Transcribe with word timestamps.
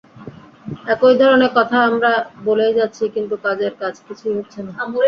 একই 0.93 1.15
ধরনে 1.21 1.47
কথা 1.57 1.77
আমরা 1.89 2.11
বলেই 2.43 2.73
যাচ্ছি 2.79 3.03
কিন্তু 3.15 3.35
কাজের 3.45 3.73
কাজ 3.81 3.95
কিছু 4.07 4.25
হচ্ছে 4.37 4.59
না। 4.65 4.71